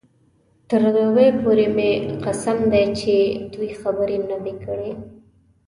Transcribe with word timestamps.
تر 0.69 0.81
دوبۍ 0.95 1.29
پورې 1.41 1.67
مې 1.75 1.91
قسم 2.25 2.57
دی 2.71 2.83
چې 2.99 3.13
دوې 3.53 3.69
خبرې 3.81 4.17
نه 4.29 4.35
وې 4.43 4.53
کړې. 4.63 4.91